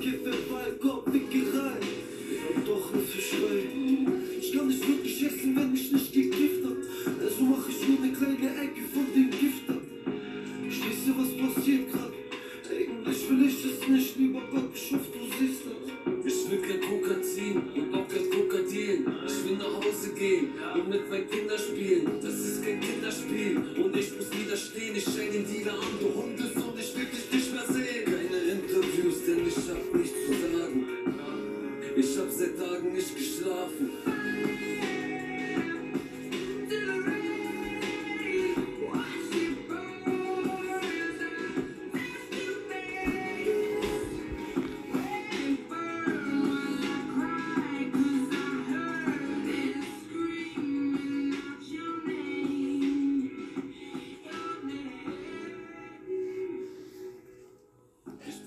Kiffe, 0.00 0.32
Ballkorb, 0.50 1.12
Wickerei. 1.12 1.76
Und 2.56 2.66
doch 2.66 2.92
eine 2.92 3.02
Fischrei. 3.02 3.68
Ich 4.40 4.52
kann 4.52 4.68
nicht 4.68 4.88
wirklich 4.88 5.26
essen, 5.26 5.54
wenn 5.54 5.74
ich 5.74 5.92
nicht 5.92 6.12
gekifft 6.12 6.64
hab. 6.64 7.22
Also 7.22 7.44
mach 7.44 7.68
ich 7.68 7.86
nur 7.86 7.98
eine 8.02 8.12
kleine 8.12 8.62
Ecke 8.62 8.80
von 8.94 9.06
dem 9.14 9.30
Gift. 9.30 9.68
Ich 10.68 10.80
weiß 10.80 11.14
was 11.18 11.54
passiert 11.54 11.92
grad. 11.92 12.12
Eigentlich 12.70 13.30
will 13.30 13.46
ich 13.46 13.64
es 13.64 13.88
nicht, 13.88 14.16
lieber 14.16 14.40
Gott, 14.50 14.70
ich 14.74 14.90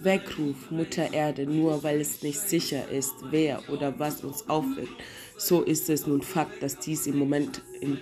Weckruf, 0.03 0.70
Mutter 0.70 1.13
Erde, 1.13 1.45
nur 1.45 1.84
weil 1.84 2.02
es 2.02 2.21
nicht 2.23 2.39
sicher 2.39 2.89
ist, 2.89 3.13
wer 3.30 3.61
oder 3.70 3.99
was 3.99 4.23
uns 4.23 4.49
aufweckt. 4.49 4.91
So 5.38 5.61
ist 5.61 5.89
es 5.89 6.08
nun 6.08 6.22
Fakt, 6.22 6.61
dass 6.61 6.80
dies 6.80 7.08
im 7.08 7.17
Moment 7.17 7.61
im, 7.81 7.97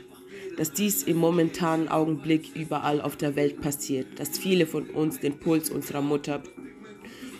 dass 0.57 0.71
dies 0.71 1.03
im 1.03 1.17
momentanen 1.17 1.87
Augenblick 1.87 2.55
überall 2.55 3.01
auf 3.01 3.15
der 3.15 3.35
Welt 3.35 3.61
passiert, 3.61 4.19
dass 4.19 4.37
viele 4.37 4.65
von 4.65 4.89
uns 4.89 5.19
den 5.19 5.39
Puls 5.39 5.69
unserer 5.69 6.01
Mutter 6.01 6.41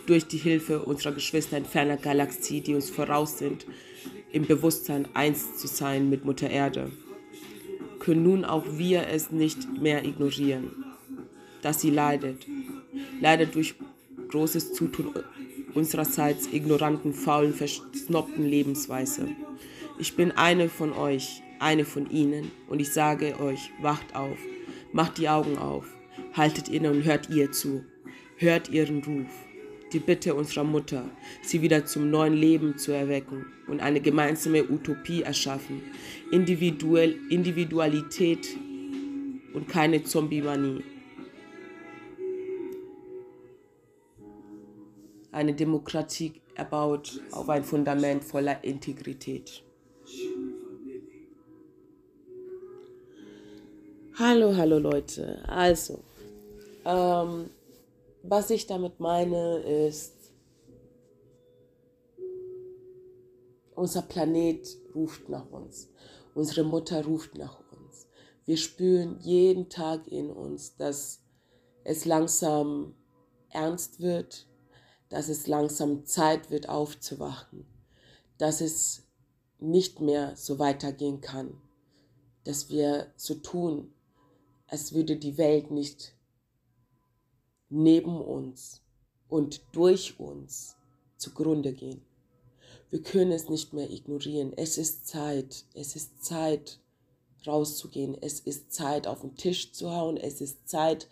durch 0.06 0.28
die 0.28 0.38
Hilfe 0.38 0.84
unserer 0.84 1.14
Geschwister 1.14 1.58
in 1.58 1.66
ferner 1.66 1.98
Galaxie, 1.98 2.62
die 2.62 2.76
uns 2.76 2.90
voraus 2.90 3.38
sind, 3.38 3.66
im 4.32 4.46
Bewusstsein 4.46 5.08
eins 5.14 5.58
zu 5.58 5.68
sein 5.68 6.10
mit 6.10 6.26
Mutter 6.26 6.50
Erde, 6.50 6.92
können 8.00 8.24
nun 8.24 8.46
auch 8.46 8.66
wir 8.78 9.08
es 9.08 9.32
nicht 9.32 9.82
mehr 9.82 10.04
ignorieren, 10.06 10.86
dass 11.62 11.82
sie 11.82 11.92
leidet, 11.92 12.48
leidet 13.20 13.56
durch 13.56 13.76
großes 14.32 14.74
Zutun 14.74 15.14
unsererseits 15.74 16.48
ignoranten, 16.52 17.14
faulen, 17.14 17.54
versnobten 17.54 18.46
Lebensweise. 18.46 19.30
Ich 20.00 20.16
bin 20.16 20.32
eine 20.32 20.70
von 20.70 20.94
euch, 20.94 21.42
eine 21.60 21.86
von 21.86 22.10
ihnen, 22.10 22.52
und 22.68 22.80
ich 22.80 22.92
sage 22.92 23.40
euch, 23.40 23.72
wacht 23.82 24.16
auf, 24.16 24.38
macht 24.92 25.18
die 25.18 25.30
Augen 25.30 25.58
auf, 25.58 25.86
haltet 26.34 26.70
inne 26.70 26.92
und 26.92 27.04
hört 27.04 27.30
ihr 27.30 27.52
zu, 27.52 27.84
hört 28.38 28.70
ihren 28.70 29.04
Ruf, 29.04 29.30
die 29.94 30.00
Bitte 30.00 30.34
unserer 30.34 30.64
Mutter, 30.64 31.04
sie 31.42 31.62
wieder 31.62 31.86
zum 31.86 32.10
neuen 32.10 32.34
Leben 32.34 32.78
zu 32.78 32.92
erwecken 32.92 33.46
und 33.68 33.82
eine 33.82 34.02
gemeinsame 34.02 34.70
Utopie 34.70 35.22
erschaffen, 35.22 35.82
Individuell, 36.32 37.18
Individualität 37.30 38.58
und 39.54 39.68
keine 39.68 40.04
Zombie-Manie. 40.04 40.84
Eine 45.32 45.54
Demokratie 45.54 46.42
erbaut 46.56 47.22
auf 47.32 47.50
ein 47.50 47.64
Fundament 47.64 48.24
voller 48.24 48.64
Integrität. 48.64 49.64
Hallo, 54.16 54.56
hallo 54.56 54.78
Leute. 54.78 55.42
Also, 55.48 56.04
ähm, 56.86 57.50
was 58.24 58.50
ich 58.50 58.68
damit 58.68 59.00
meine 59.00 59.60
ist, 59.60 60.14
unser 63.74 64.02
Planet 64.02 64.78
ruft 64.94 65.30
nach 65.30 65.50
uns. 65.50 65.90
Unsere 66.36 66.64
Mutter 66.64 67.04
ruft 67.06 67.38
nach 67.38 67.60
uns. 67.72 68.08
Wir 68.46 68.58
spüren 68.58 69.18
jeden 69.22 69.70
Tag 69.70 70.08
in 70.08 70.30
uns, 70.30 70.76
dass 70.76 71.24
es 71.84 72.06
langsam 72.06 72.96
ernst 73.50 74.02
wird, 74.02 74.48
dass 75.12 75.28
es 75.28 75.46
langsam 75.46 76.06
Zeit 76.06 76.50
wird 76.50 76.70
aufzuwachen, 76.70 77.66
dass 78.38 78.62
es 78.62 79.04
nicht 79.60 80.00
mehr 80.00 80.38
so 80.38 80.58
weitergehen 80.58 81.20
kann, 81.20 81.62
dass 82.46 82.70
wir 82.70 83.12
so 83.18 83.36
tun, 83.36 83.94
als 84.68 84.94
würde 84.94 85.18
die 85.18 85.38
Welt 85.38 85.70
nicht 85.70 86.16
neben 87.68 88.22
uns 88.22 88.82
und 89.28 89.62
durch 89.74 90.18
uns 90.18 90.78
zugrunde 91.18 91.74
gehen. 91.74 92.02
Wir 92.90 93.04
können 93.04 93.34
es 93.34 93.50
nicht 93.50 93.74
mehr 93.74 93.92
ignorieren. 93.92 94.54
Es 94.56 94.78
ist 94.78 95.08
Zeit. 95.08 95.66
Es 95.74 95.98
ist 95.98 96.24
Zeit, 96.24 96.80
rauszugehen. 97.46 98.18
Es 98.22 98.40
ist 98.40 98.72
Zeit, 98.72 99.08
auf 99.08 99.22
den 99.22 99.36
Tisch 99.36 99.74
zu 99.74 99.92
hauen. 99.92 100.16
Es 100.16 100.40
ist 100.40 100.70
Zeit, 100.70 101.10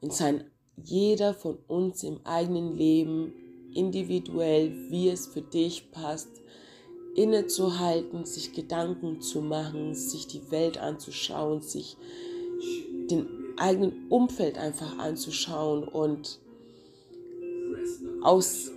in 0.00 0.10
sein 0.10 0.48
jeder 0.84 1.34
von 1.34 1.58
uns 1.66 2.02
im 2.02 2.20
eigenen 2.24 2.76
Leben 2.76 3.32
individuell, 3.74 4.72
wie 4.90 5.08
es 5.08 5.26
für 5.26 5.42
dich 5.42 5.90
passt, 5.90 6.30
innezuhalten, 7.14 8.24
sich 8.24 8.52
Gedanken 8.52 9.20
zu 9.20 9.40
machen, 9.40 9.94
sich 9.94 10.26
die 10.26 10.50
Welt 10.50 10.78
anzuschauen, 10.78 11.60
sich 11.62 11.96
den 13.10 13.26
eigenen 13.56 14.06
Umfeld 14.08 14.58
einfach 14.58 14.98
anzuschauen 14.98 15.84
und 15.84 16.38
aus 18.22 18.70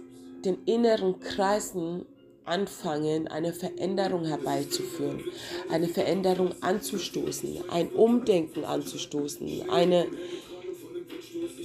den 0.43 0.57
inneren 0.65 1.19
Kreisen 1.19 2.05
anfangen, 2.43 3.27
eine 3.27 3.53
Veränderung 3.53 4.25
herbeizuführen, 4.25 5.23
eine 5.69 5.87
Veränderung 5.87 6.53
anzustoßen, 6.61 7.69
ein 7.69 7.89
Umdenken 7.89 8.65
anzustoßen, 8.65 9.69
eine 9.69 10.07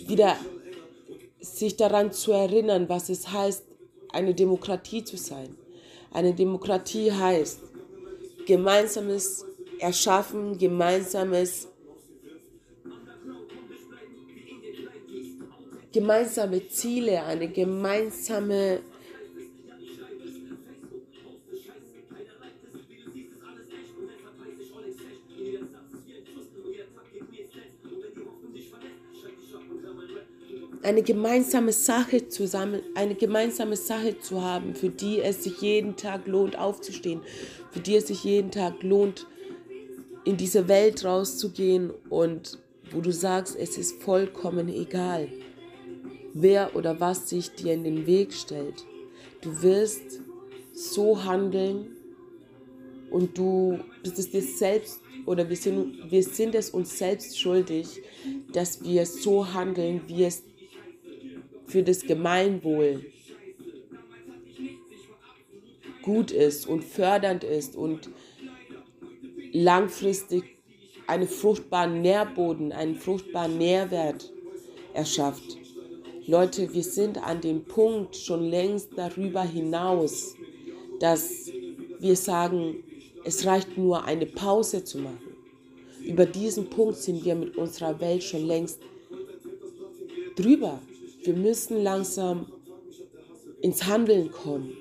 wieder 0.08 0.36
sich 1.40 1.76
daran 1.76 2.12
zu 2.12 2.32
erinnern, 2.32 2.88
was 2.88 3.08
es 3.08 3.32
heißt, 3.32 3.64
eine 4.12 4.34
Demokratie 4.34 5.04
zu 5.04 5.16
sein. 5.16 5.56
Eine 6.12 6.34
Demokratie 6.34 7.12
heißt 7.12 7.60
gemeinsames 8.46 9.44
Erschaffen, 9.78 10.56
gemeinsames 10.56 11.68
gemeinsame 15.92 16.68
Ziele, 16.68 17.22
eine 17.22 17.48
gemeinsame 17.48 18.80
eine 30.86 31.02
gemeinsame 31.02 31.72
Sache 31.72 32.28
zusammen, 32.28 32.80
eine 32.94 33.16
gemeinsame 33.16 33.74
Sache 33.74 34.20
zu 34.20 34.40
haben, 34.40 34.76
für 34.76 34.88
die 34.88 35.20
es 35.20 35.42
sich 35.42 35.60
jeden 35.60 35.96
Tag 35.96 36.28
lohnt 36.28 36.56
aufzustehen, 36.56 37.22
für 37.72 37.80
die 37.80 37.96
es 37.96 38.06
sich 38.06 38.22
jeden 38.22 38.52
Tag 38.52 38.84
lohnt 38.84 39.26
in 40.24 40.36
diese 40.36 40.68
Welt 40.68 41.04
rauszugehen 41.04 41.90
und 42.08 42.60
wo 42.92 43.00
du 43.00 43.12
sagst, 43.12 43.56
es 43.58 43.76
ist 43.76 44.00
vollkommen 44.00 44.68
egal, 44.68 45.26
wer 46.34 46.76
oder 46.76 47.00
was 47.00 47.30
sich 47.30 47.50
dir 47.50 47.74
in 47.74 47.82
den 47.82 48.06
Weg 48.06 48.32
stellt. 48.32 48.84
Du 49.40 49.62
wirst 49.62 50.20
so 50.72 51.24
handeln 51.24 51.96
und 53.10 53.36
du 53.36 53.80
bist 54.04 54.20
es 54.20 54.30
dir 54.30 54.42
selbst 54.42 55.00
oder 55.24 55.48
wir 55.48 55.56
sind, 55.56 56.12
wir 56.12 56.22
sind 56.22 56.54
es 56.54 56.70
uns 56.70 56.96
selbst 56.96 57.40
schuldig, 57.40 58.02
dass 58.52 58.84
wir 58.84 59.04
so 59.04 59.52
handeln, 59.52 60.02
wie 60.06 60.22
es 60.22 60.44
für 61.66 61.82
das 61.82 62.02
Gemeinwohl 62.02 63.04
gut 66.02 66.30
ist 66.30 66.66
und 66.68 66.84
fördernd 66.84 67.42
ist 67.42 67.74
und 67.76 68.10
langfristig 69.52 70.44
einen 71.06 71.26
fruchtbaren 71.26 72.00
Nährboden, 72.02 72.72
einen 72.72 72.94
fruchtbaren 72.94 73.58
Nährwert 73.58 74.32
erschafft. 74.94 75.58
Leute, 76.26 76.72
wir 76.72 76.82
sind 76.82 77.18
an 77.18 77.40
dem 77.40 77.64
Punkt 77.64 78.16
schon 78.16 78.44
längst 78.44 78.90
darüber 78.96 79.42
hinaus, 79.42 80.34
dass 81.00 81.50
wir 82.00 82.16
sagen, 82.16 82.82
es 83.24 83.44
reicht 83.46 83.76
nur 83.76 84.04
eine 84.04 84.26
Pause 84.26 84.84
zu 84.84 84.98
machen. 84.98 85.36
Über 86.04 86.26
diesen 86.26 86.70
Punkt 86.70 86.96
sind 86.96 87.24
wir 87.24 87.34
mit 87.34 87.56
unserer 87.56 87.98
Welt 88.00 88.22
schon 88.22 88.44
längst 88.46 88.80
drüber 90.36 90.80
wir 91.26 91.34
müssen 91.34 91.82
langsam 91.82 92.46
ins 93.60 93.86
Handeln 93.86 94.30
kommen. 94.30 94.76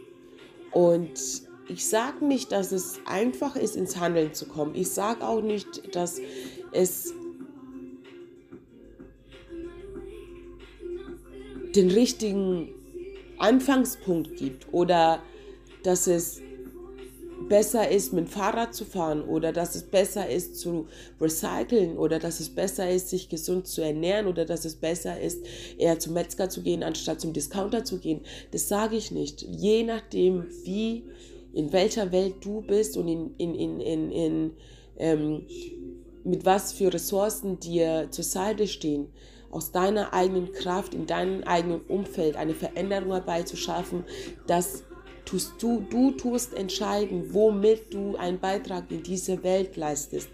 Und 0.72 1.20
ich 1.68 1.86
sage 1.88 2.26
nicht, 2.26 2.52
dass 2.52 2.72
es 2.72 3.00
einfach 3.06 3.56
ist, 3.56 3.76
ins 3.76 3.98
Handeln 3.98 4.34
zu 4.34 4.46
kommen. 4.48 4.76
Ich 4.76 4.92
sage 4.92 5.26
auch 5.26 5.42
nicht, 5.42 5.96
dass 5.96 6.20
es 6.72 7.14
den 11.76 11.92
richtigen 11.92 12.70
Anfangspunkt 13.38 14.38
gibt 14.38 14.72
oder 14.72 15.22
dass 15.84 16.08
es 16.08 16.42
besser 17.48 17.90
ist, 17.90 18.14
mit 18.14 18.26
dem 18.26 18.28
Fahrrad 18.28 18.74
zu 18.74 18.86
fahren 18.86 19.24
oder 19.24 19.52
dass 19.52 19.76
es 19.76 19.84
besser 19.84 20.30
ist, 20.30 20.58
zu 20.58 20.88
recyceln 21.20 21.98
oder 21.98 22.20
dass 22.20 22.40
es 22.40 22.50
besser 22.50 22.90
ist, 22.90 23.10
sich 23.10 23.30
gesund 23.30 23.68
zu 23.68 23.82
ernähren 23.82 24.28
oder 24.28 24.46
dass 24.46 24.66
es 24.66 24.76
besser 24.76 25.20
ist, 25.20 25.46
eher 25.78 26.00
zum 26.00 26.14
Metzger 26.14 26.50
zu 26.50 26.62
gehen, 26.62 26.84
anstatt 26.84 27.22
zum 27.22 27.34
Discounter 27.34 27.84
zu 27.84 28.00
gehen. 28.00 28.22
Das 28.52 28.68
sage 28.68 28.96
ich 28.96 29.12
nicht. 29.12 29.42
Je 29.44 29.84
nachdem, 29.84 30.46
wie, 30.64 31.04
in 31.54 31.72
welcher 31.72 32.12
Welt 32.12 32.36
du 32.42 32.62
bist 32.62 32.98
und 32.98 33.08
in, 33.08 33.36
in, 33.38 33.56
in, 33.56 33.80
in, 33.80 34.12
in 34.12 34.52
ähm, 34.98 35.46
mit 36.24 36.46
was 36.46 36.74
für 36.74 36.92
Ressourcen 36.92 37.60
dir 37.60 38.08
zur 38.10 38.24
Seite 38.24 38.68
stehen, 38.68 39.08
aus 39.52 39.72
deiner 39.72 40.14
eigenen 40.14 40.52
Kraft, 40.52 40.94
in 40.94 41.06
deinem 41.06 41.44
eigenen 41.44 41.82
Umfeld 41.82 42.36
eine 42.36 42.54
Veränderung 42.54 43.12
herbeizuschaffen, 43.12 44.04
dass 44.48 44.84
tust 45.26 45.54
du, 45.60 45.82
du 45.90 46.12
tust 46.12 46.54
entscheiden, 46.54 47.34
womit 47.34 47.94
du 47.94 48.16
einen 48.16 48.40
Beitrag 48.40 48.92
in 48.92 49.04
diese 49.04 49.44
Welt 49.44 49.76
leistest. 49.76 50.30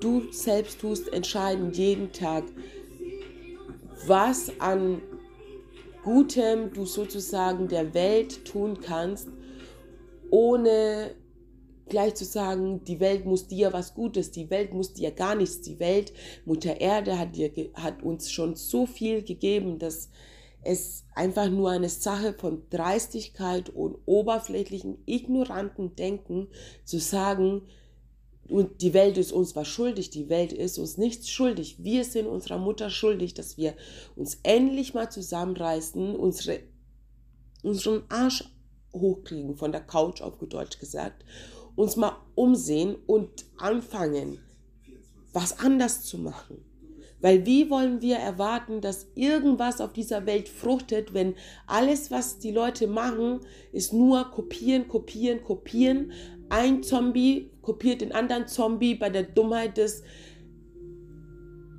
Du 0.00 0.30
selbst 0.32 0.80
tust 0.80 1.12
entscheiden 1.12 1.72
jeden 1.72 2.12
Tag, 2.12 2.44
was 4.06 4.52
an 4.60 5.02
Gutem 6.04 6.72
du 6.72 6.86
sozusagen 6.86 7.66
der 7.68 7.92
Welt 7.92 8.44
tun 8.44 8.78
kannst, 8.80 9.28
ohne 10.30 11.14
gleich 11.88 12.14
zu 12.14 12.24
sagen, 12.24 12.84
die 12.84 13.00
Welt 13.00 13.24
muss 13.26 13.46
dir 13.46 13.72
was 13.72 13.94
Gutes, 13.94 14.30
die 14.30 14.50
Welt 14.50 14.72
muss 14.72 14.92
dir 14.92 15.10
gar 15.10 15.34
nichts. 15.34 15.60
Die 15.62 15.78
Welt, 15.78 16.12
Mutter 16.44 16.80
Erde 16.80 17.18
hat, 17.18 17.36
dir, 17.36 17.50
hat 17.74 18.02
uns 18.02 18.30
schon 18.30 18.54
so 18.54 18.86
viel 18.86 19.22
gegeben, 19.22 19.78
dass 19.78 20.10
es 20.66 21.04
einfach 21.14 21.48
nur 21.48 21.70
eine 21.70 21.88
Sache 21.88 22.34
von 22.34 22.62
Dreistigkeit 22.70 23.70
und 23.70 23.96
oberflächlichen, 24.06 24.98
ignoranten 25.06 25.96
Denken 25.96 26.48
zu 26.84 26.98
sagen, 26.98 27.62
und 28.48 28.80
die 28.80 28.94
Welt 28.94 29.18
ist 29.18 29.32
uns 29.32 29.56
was 29.56 29.66
schuldig, 29.66 30.10
die 30.10 30.28
Welt 30.28 30.52
ist 30.52 30.78
uns 30.78 30.98
nichts 30.98 31.28
schuldig. 31.30 31.82
Wir 31.82 32.04
sind 32.04 32.26
unserer 32.26 32.58
Mutter 32.58 32.90
schuldig, 32.90 33.34
dass 33.34 33.56
wir 33.56 33.74
uns 34.14 34.38
endlich 34.44 34.94
mal 34.94 35.10
zusammenreißen, 35.10 36.14
unsere, 36.14 36.60
unseren 37.62 38.04
Arsch 38.08 38.44
hochkriegen, 38.92 39.56
von 39.56 39.72
der 39.72 39.80
Couch 39.80 40.22
auf 40.22 40.38
gut 40.38 40.54
Deutsch 40.54 40.78
gesagt, 40.78 41.24
uns 41.74 41.96
mal 41.96 42.16
umsehen 42.34 42.96
und 43.06 43.46
anfangen, 43.58 44.38
was 45.32 45.58
anders 45.58 46.04
zu 46.04 46.18
machen. 46.18 46.64
Weil 47.20 47.46
wie 47.46 47.70
wollen 47.70 48.02
wir 48.02 48.16
erwarten, 48.16 48.80
dass 48.80 49.08
irgendwas 49.14 49.80
auf 49.80 49.92
dieser 49.92 50.26
Welt 50.26 50.48
fruchtet, 50.48 51.14
wenn 51.14 51.34
alles, 51.66 52.10
was 52.10 52.38
die 52.38 52.52
Leute 52.52 52.86
machen, 52.86 53.40
ist 53.72 53.92
nur 53.92 54.30
kopieren, 54.30 54.86
kopieren, 54.86 55.42
kopieren. 55.42 56.12
Ein 56.48 56.82
Zombie 56.82 57.50
kopiert 57.62 58.00
den 58.00 58.12
anderen 58.12 58.46
Zombie 58.46 58.94
bei 58.94 59.10
der 59.10 59.24
Dummheit 59.24 59.76
des 59.76 60.02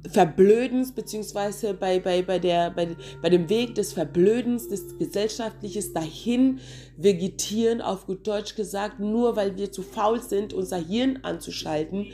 Verblödens, 0.09 0.93
beziehungsweise 0.93 1.73
bei, 1.73 1.99
bei, 1.99 2.21
bei, 2.21 2.39
der, 2.39 2.71
bei, 2.71 2.95
bei 3.21 3.29
dem 3.29 3.49
Weg 3.49 3.75
des 3.75 3.93
Verblödens, 3.93 4.67
des 4.69 4.97
gesellschaftliches 4.97 5.93
dahin 5.93 6.59
vegetieren, 6.97 7.81
auf 7.81 8.05
gut 8.05 8.25
Deutsch 8.25 8.55
gesagt, 8.55 8.99
nur 8.99 9.35
weil 9.35 9.57
wir 9.57 9.71
zu 9.71 9.81
faul 9.81 10.21
sind, 10.21 10.53
unser 10.53 10.77
Hirn 10.77 11.19
anzuschalten. 11.23 12.07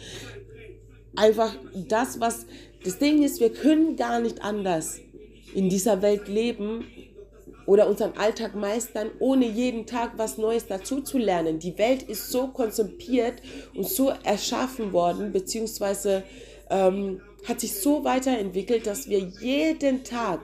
Einfach 1.15 1.55
das, 1.87 2.19
was 2.19 2.47
das 2.83 2.97
Ding 2.97 3.24
ist, 3.24 3.39
wir 3.39 3.51
können 3.51 3.95
gar 3.95 4.19
nicht 4.19 4.44
anders 4.44 5.00
in 5.53 5.69
dieser 5.69 6.01
Welt 6.01 6.27
leben 6.27 6.85
oder 7.65 7.88
unseren 7.88 8.18
Alltag 8.18 8.56
meistern, 8.56 9.09
ohne 9.19 9.47
jeden 9.47 9.85
Tag 9.85 10.13
was 10.18 10.38
Neues 10.38 10.68
dazu 10.68 11.01
zu 11.01 11.18
lernen. 11.18 11.59
Die 11.59 11.77
Welt 11.77 12.03
ist 12.03 12.30
so 12.30 12.47
konzipiert 12.47 13.35
und 13.74 13.88
so 13.88 14.12
erschaffen 14.24 14.91
worden, 14.91 15.31
beziehungsweise 15.31 16.24
ähm, 16.69 17.21
hat 17.47 17.62
sich 17.62 17.80
so 17.80 18.03
weiterentwickelt, 18.03 18.88
dass 18.88 19.07
wir 19.09 19.19
jeden 19.19 20.03
Tag, 20.03 20.41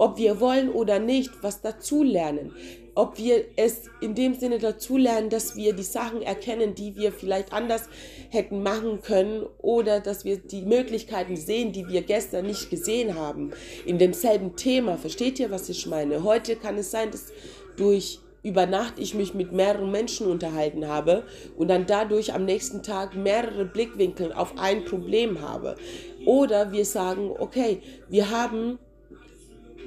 ob 0.00 0.16
wir 0.16 0.40
wollen 0.40 0.70
oder 0.70 0.98
nicht, 0.98 1.30
was 1.42 1.60
dazu 1.60 2.02
lernen 2.02 2.52
ob 2.94 3.18
wir 3.18 3.44
es 3.56 3.84
in 4.00 4.14
dem 4.14 4.34
Sinne 4.34 4.58
dazu 4.58 4.96
lernen, 4.96 5.30
dass 5.30 5.56
wir 5.56 5.72
die 5.72 5.82
Sachen 5.82 6.22
erkennen, 6.22 6.74
die 6.74 6.96
wir 6.96 7.12
vielleicht 7.12 7.52
anders 7.52 7.88
hätten 8.28 8.62
machen 8.62 9.00
können 9.00 9.46
oder 9.58 10.00
dass 10.00 10.24
wir 10.24 10.36
die 10.36 10.62
Möglichkeiten 10.62 11.36
sehen, 11.36 11.72
die 11.72 11.88
wir 11.88 12.02
gestern 12.02 12.46
nicht 12.46 12.68
gesehen 12.68 13.14
haben. 13.14 13.52
In 13.86 13.98
demselben 13.98 14.56
Thema. 14.56 14.98
Versteht 14.98 15.38
ihr, 15.38 15.50
was 15.50 15.68
ich 15.68 15.86
meine? 15.86 16.24
Heute 16.24 16.56
kann 16.56 16.76
es 16.76 16.90
sein, 16.90 17.10
dass 17.10 17.32
durch 17.76 18.20
über 18.42 18.66
Nacht 18.66 18.94
ich 18.98 19.14
mich 19.14 19.34
mit 19.34 19.52
mehreren 19.52 19.90
Menschen 19.90 20.26
unterhalten 20.26 20.88
habe 20.88 21.24
und 21.56 21.68
dann 21.68 21.86
dadurch 21.86 22.32
am 22.32 22.44
nächsten 22.44 22.82
Tag 22.82 23.14
mehrere 23.14 23.66
Blickwinkel 23.66 24.32
auf 24.32 24.58
ein 24.58 24.84
Problem 24.84 25.40
habe. 25.42 25.76
Oder 26.24 26.72
wir 26.72 26.84
sagen, 26.84 27.30
okay, 27.38 27.80
wir 28.08 28.30
haben 28.30 28.78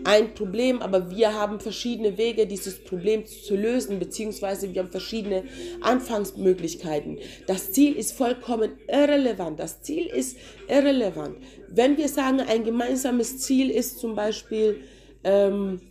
ein 0.05 0.33
Problem, 0.33 0.81
aber 0.81 1.09
wir 1.09 1.33
haben 1.33 1.59
verschiedene 1.59 2.17
Wege, 2.17 2.47
dieses 2.47 2.83
Problem 2.83 3.25
zu 3.25 3.55
lösen, 3.55 3.99
beziehungsweise 3.99 4.73
wir 4.73 4.81
haben 4.81 4.91
verschiedene 4.91 5.43
Anfangsmöglichkeiten. 5.81 7.19
Das 7.47 7.71
Ziel 7.71 7.95
ist 7.95 8.13
vollkommen 8.13 8.71
irrelevant. 8.87 9.59
Das 9.59 9.81
Ziel 9.81 10.07
ist 10.07 10.37
irrelevant. 10.67 11.37
Wenn 11.69 11.97
wir 11.97 12.07
sagen, 12.07 12.39
ein 12.41 12.63
gemeinsames 12.63 13.39
Ziel 13.39 13.69
ist 13.69 13.99
zum 13.99 14.15
Beispiel 14.15 14.81
ähm, 15.23 15.81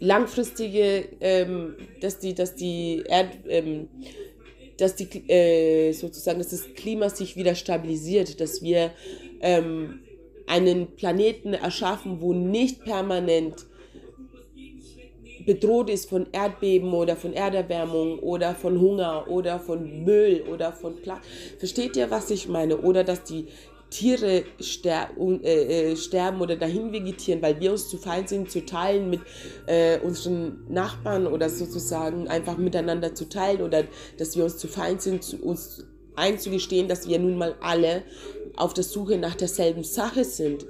langfristige, 0.00 1.08
ähm, 1.20 1.76
dass 2.00 2.18
die, 2.18 2.34
dass 2.34 2.54
die 2.54 3.04
Erd, 3.08 3.30
ähm, 3.48 3.88
dass 4.76 4.96
die 4.96 5.06
äh, 5.28 5.92
sozusagen, 5.92 6.38
dass 6.38 6.50
das 6.50 6.74
Klima 6.74 7.08
sich 7.08 7.36
wieder 7.36 7.54
stabilisiert, 7.54 8.40
dass 8.40 8.62
wir 8.62 8.92
ähm, 9.40 10.00
einen 10.46 10.94
Planeten 10.96 11.54
erschaffen, 11.54 12.20
wo 12.20 12.32
nicht 12.32 12.84
permanent 12.84 13.66
bedroht 15.44 15.90
ist 15.90 16.08
von 16.08 16.26
Erdbeben 16.32 16.92
oder 16.92 17.16
von 17.16 17.32
Erderwärmung 17.32 18.18
oder 18.20 18.54
von 18.54 18.80
Hunger 18.80 19.26
oder 19.28 19.60
von 19.60 20.04
Müll 20.04 20.44
oder 20.50 20.72
von 20.72 20.96
Pla 20.96 21.20
Versteht 21.58 21.96
ihr, 21.96 22.10
was 22.10 22.30
ich 22.30 22.48
meine? 22.48 22.78
Oder 22.78 23.04
dass 23.04 23.24
die 23.24 23.48
Tiere 23.90 24.44
ster 24.60 25.10
äh, 25.18 25.92
äh, 25.92 25.96
sterben 25.96 26.40
oder 26.40 26.56
dahin 26.56 26.92
vegetieren, 26.92 27.40
weil 27.42 27.60
wir 27.60 27.70
uns 27.70 27.88
zu 27.88 27.96
fein 27.96 28.26
sind, 28.26 28.50
zu 28.50 28.64
teilen 28.64 29.08
mit 29.08 29.20
äh, 29.66 30.00
unseren 30.00 30.66
Nachbarn 30.68 31.26
oder 31.26 31.48
sozusagen 31.48 32.26
einfach 32.26 32.56
miteinander 32.56 33.14
zu 33.14 33.28
teilen 33.28 33.62
oder 33.62 33.84
dass 34.18 34.36
wir 34.36 34.44
uns 34.44 34.58
zu 34.58 34.66
fein 34.66 34.98
sind, 34.98 35.22
zu, 35.22 35.36
uns 35.36 35.86
einzugestehen, 36.16 36.88
dass 36.88 37.08
wir 37.08 37.18
nun 37.20 37.36
mal 37.36 37.54
alle 37.60 38.02
auf 38.56 38.74
der 38.74 38.84
Suche 38.84 39.18
nach 39.18 39.34
derselben 39.34 39.84
Sache 39.84 40.24
sind. 40.24 40.66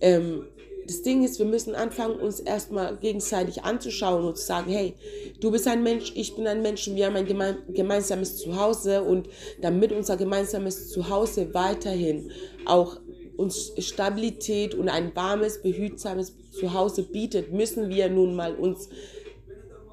Ähm, 0.00 0.46
das 0.86 1.02
Ding 1.02 1.24
ist, 1.24 1.38
wir 1.38 1.46
müssen 1.46 1.74
anfangen, 1.74 2.18
uns 2.18 2.40
erstmal 2.40 2.96
gegenseitig 2.96 3.62
anzuschauen 3.62 4.24
und 4.24 4.36
zu 4.36 4.44
sagen, 4.44 4.70
hey, 4.70 4.94
du 5.40 5.50
bist 5.50 5.66
ein 5.66 5.82
Mensch, 5.82 6.12
ich 6.14 6.36
bin 6.36 6.46
ein 6.46 6.62
Mensch 6.62 6.86
und 6.86 6.96
wir 6.96 7.06
haben 7.06 7.16
ein 7.16 7.26
geme 7.26 7.56
gemeinsames 7.68 8.36
Zuhause 8.36 9.02
und 9.02 9.28
damit 9.62 9.92
unser 9.92 10.16
gemeinsames 10.16 10.90
Zuhause 10.90 11.54
weiterhin 11.54 12.30
auch 12.66 12.98
uns 13.36 13.72
Stabilität 13.78 14.74
und 14.74 14.88
ein 14.88 15.14
warmes, 15.16 15.62
behütsames 15.62 16.34
Zuhause 16.50 17.02
bietet, 17.02 17.52
müssen 17.52 17.88
wir 17.88 18.08
nun 18.08 18.34
mal 18.34 18.54
uns 18.54 18.88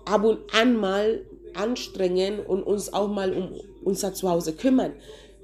ab 0.05 0.23
und 0.23 0.39
an 0.53 0.75
mal 0.75 1.25
anstrengen 1.53 2.39
und 2.39 2.63
uns 2.63 2.93
auch 2.93 3.07
mal 3.07 3.33
um 3.33 3.53
unser 3.83 4.13
Zuhause 4.13 4.53
kümmern 4.53 4.93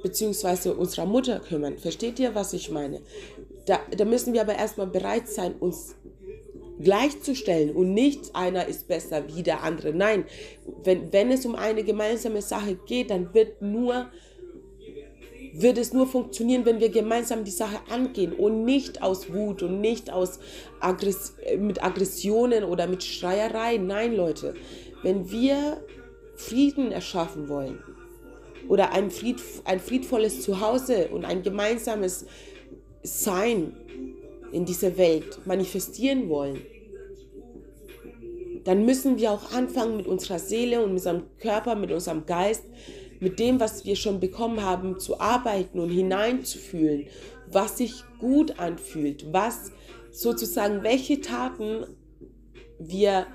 beziehungsweise 0.07 0.73
unserer 0.73 1.05
Mutter 1.05 1.39
kümmern. 1.39 1.77
Versteht 1.77 2.17
ihr, 2.19 2.33
was 2.33 2.53
ich 2.53 2.71
meine? 2.71 3.01
Da, 3.65 3.79
da 3.95 4.05
müssen 4.05 4.33
wir 4.33 4.41
aber 4.41 4.55
erstmal 4.55 4.87
bereit 4.87 5.27
sein, 5.27 5.55
uns 5.59 5.95
gleichzustellen 6.79 7.75
und 7.75 7.93
nicht 7.93 8.35
einer 8.35 8.67
ist 8.67 8.87
besser 8.87 9.23
wie 9.27 9.43
der 9.43 9.63
andere. 9.63 9.93
Nein, 9.93 10.25
wenn, 10.83 11.11
wenn 11.11 11.31
es 11.31 11.45
um 11.45 11.55
eine 11.55 11.83
gemeinsame 11.83 12.41
Sache 12.41 12.75
geht, 12.85 13.09
dann 13.09 13.33
wird 13.33 13.61
nur 13.61 14.07
wird 15.53 15.79
es 15.79 15.91
nur 15.91 16.05
funktionieren, 16.05 16.65
wenn 16.65 16.79
wir 16.79 16.89
gemeinsam 16.89 17.43
die 17.43 17.51
Sache 17.51 17.79
angehen 17.89 18.31
und 18.31 18.63
nicht 18.63 19.01
aus 19.01 19.33
Wut 19.33 19.63
und 19.63 19.81
nicht 19.81 20.11
aus 20.11 20.39
Aggress 20.79 21.33
mit 21.57 21.83
Aggressionen 21.83 22.63
oder 22.63 22.85
mit 22.85 23.03
Schreierei. 23.03 23.77
Nein, 23.77 24.15
Leute, 24.15 24.53
wenn 25.01 25.31
wir 25.31 25.81
Frieden 26.35 26.91
erschaffen 26.91 27.49
wollen, 27.49 27.79
oder 28.67 28.91
ein, 28.91 29.11
fried, 29.11 29.41
ein 29.65 29.79
friedvolles 29.79 30.41
Zuhause 30.41 31.09
und 31.09 31.25
ein 31.25 31.43
gemeinsames 31.43 32.25
Sein 33.03 33.73
in 34.51 34.65
dieser 34.65 34.97
Welt 34.97 35.45
manifestieren 35.45 36.29
wollen, 36.29 36.61
dann 38.63 38.85
müssen 38.85 39.17
wir 39.17 39.31
auch 39.31 39.53
anfangen, 39.53 39.97
mit 39.97 40.07
unserer 40.07 40.39
Seele 40.39 40.79
und 40.81 40.87
mit 40.87 40.97
unserem 40.97 41.23
Körper, 41.39 41.75
mit 41.75 41.91
unserem 41.91 42.25
Geist, 42.25 42.63
mit 43.19 43.39
dem, 43.39 43.59
was 43.59 43.85
wir 43.85 43.95
schon 43.95 44.19
bekommen 44.19 44.61
haben, 44.61 44.99
zu 44.99 45.19
arbeiten 45.19 45.79
und 45.79 45.89
hineinzufühlen, 45.89 47.07
was 47.49 47.77
sich 47.77 48.03
gut 48.19 48.59
anfühlt, 48.59 49.31
was 49.31 49.71
sozusagen, 50.11 50.83
welche 50.83 51.21
Taten 51.21 51.85
wir 52.79 53.27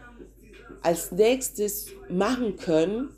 als 0.83 1.12
nächstes 1.12 1.89
machen 2.09 2.57
können 2.57 3.11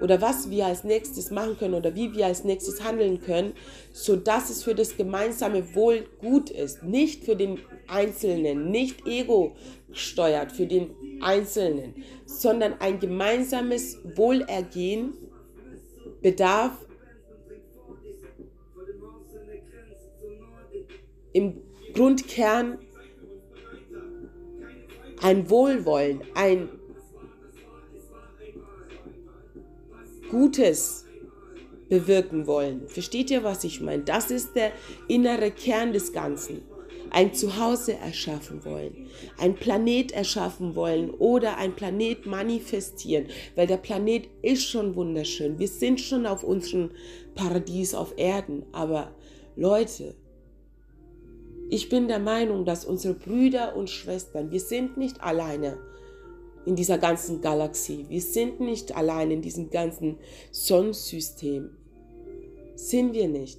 oder 0.00 0.20
was 0.20 0.50
wir 0.50 0.66
als 0.66 0.84
nächstes 0.84 1.30
machen 1.30 1.58
können 1.58 1.74
oder 1.74 1.94
wie 1.94 2.14
wir 2.14 2.26
als 2.26 2.44
nächstes 2.44 2.82
handeln 2.82 3.20
können, 3.20 3.52
so 3.92 4.16
dass 4.16 4.50
es 4.50 4.62
für 4.62 4.74
das 4.74 4.96
gemeinsame 4.96 5.74
Wohl 5.74 6.06
gut 6.20 6.50
ist, 6.50 6.82
nicht 6.82 7.24
für 7.24 7.36
den 7.36 7.58
Einzelnen, 7.86 8.70
nicht 8.70 9.06
ego 9.06 9.56
steuert 9.92 10.52
für 10.52 10.66
den 10.66 10.90
Einzelnen, 11.20 11.94
sondern 12.26 12.74
ein 12.80 13.00
gemeinsames 13.00 13.98
Wohlergehen 14.16 15.14
bedarf 16.22 16.72
im 21.32 21.60
Grundkern 21.94 22.78
ein 25.20 25.50
Wohlwollen, 25.50 26.22
ein 26.34 26.68
Gutes 30.30 31.04
bewirken 31.88 32.46
wollen. 32.46 32.88
Versteht 32.88 33.30
ihr, 33.30 33.44
was 33.44 33.64
ich 33.64 33.80
meine? 33.80 34.02
Das 34.02 34.30
ist 34.30 34.54
der 34.54 34.72
innere 35.08 35.50
Kern 35.50 35.92
des 35.92 36.12
Ganzen. 36.12 36.62
Ein 37.10 37.32
Zuhause 37.32 37.94
erschaffen 37.94 38.66
wollen, 38.66 39.08
ein 39.38 39.54
Planet 39.54 40.12
erschaffen 40.12 40.74
wollen 40.74 41.08
oder 41.08 41.56
ein 41.56 41.74
Planet 41.74 42.26
manifestieren, 42.26 43.28
weil 43.56 43.66
der 43.66 43.78
Planet 43.78 44.28
ist 44.42 44.64
schon 44.64 44.94
wunderschön. 44.94 45.58
Wir 45.58 45.68
sind 45.68 46.02
schon 46.02 46.26
auf 46.26 46.44
unserem 46.44 46.90
Paradies 47.34 47.94
auf 47.94 48.12
Erden, 48.18 48.66
aber 48.72 49.14
Leute, 49.56 50.16
ich 51.70 51.88
bin 51.88 52.08
der 52.08 52.18
Meinung, 52.18 52.66
dass 52.66 52.84
unsere 52.84 53.14
Brüder 53.14 53.74
und 53.74 53.88
Schwestern, 53.88 54.50
wir 54.50 54.60
sind 54.60 54.98
nicht 54.98 55.22
alleine 55.22 55.78
in 56.66 56.76
dieser 56.76 56.98
ganzen 56.98 57.40
Galaxie. 57.40 58.06
Wir 58.08 58.20
sind 58.20 58.60
nicht 58.60 58.94
allein 58.94 59.30
in 59.30 59.42
diesem 59.42 59.70
ganzen 59.70 60.18
Sonnensystem. 60.50 61.70
Sind 62.74 63.12
wir 63.14 63.28
nicht. 63.28 63.58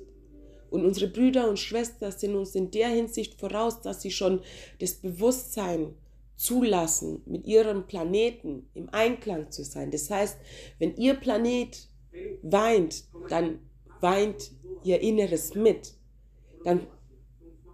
Und 0.70 0.86
unsere 0.86 1.08
Brüder 1.08 1.50
und 1.50 1.58
Schwestern 1.58 2.12
sind 2.12 2.36
uns 2.36 2.54
in 2.56 2.72
der 2.72 2.90
Hinsicht 2.90 3.40
voraus, 3.40 3.82
dass 3.82 4.02
sie 4.02 4.12
schon 4.12 4.42
das 4.80 4.94
Bewusstsein 4.94 5.96
zulassen, 6.36 7.22
mit 7.26 7.46
ihrem 7.46 7.86
Planeten 7.86 8.70
im 8.74 8.88
Einklang 8.92 9.52
zu 9.52 9.64
sein. 9.64 9.92
Das 9.92 10.10
heißt, 10.10 10.38
wenn 10.78 10.96
ihr 10.96 11.16
Planet 11.16 11.90
weint, 12.44 13.04
dann 13.28 13.60
weint 14.00 14.52
ihr 14.84 15.02
Inneres 15.02 15.54
mit. 15.56 15.96
Dann 16.64 16.88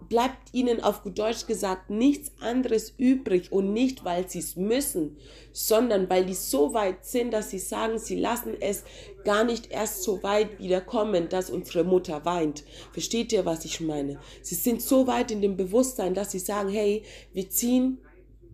bleibt 0.08 0.52
ihnen 0.52 0.82
auf 0.82 1.02
gut 1.02 1.18
Deutsch 1.18 1.46
gesagt 1.46 1.90
nichts 1.90 2.32
anderes 2.40 2.94
übrig 2.96 3.52
und 3.52 3.72
nicht, 3.72 4.04
weil 4.04 4.28
sie 4.28 4.38
es 4.38 4.56
müssen, 4.56 5.16
sondern 5.52 6.08
weil 6.10 6.26
die 6.26 6.34
so 6.34 6.74
weit 6.74 7.04
sind, 7.04 7.32
dass 7.32 7.50
sie 7.50 7.58
sagen, 7.58 7.98
sie 7.98 8.18
lassen 8.18 8.54
es 8.60 8.84
gar 9.24 9.44
nicht 9.44 9.70
erst 9.70 10.02
so 10.02 10.22
weit 10.22 10.58
wiederkommen, 10.58 11.28
dass 11.28 11.50
unsere 11.50 11.84
Mutter 11.84 12.24
weint. 12.24 12.64
Versteht 12.92 13.32
ihr, 13.32 13.44
was 13.44 13.64
ich 13.64 13.80
meine? 13.80 14.20
Sie 14.42 14.54
sind 14.54 14.82
so 14.82 15.06
weit 15.06 15.30
in 15.30 15.42
dem 15.42 15.56
Bewusstsein, 15.56 16.14
dass 16.14 16.32
sie 16.32 16.38
sagen, 16.38 16.68
hey, 16.68 17.02
wir 17.32 17.48
ziehen 17.50 17.98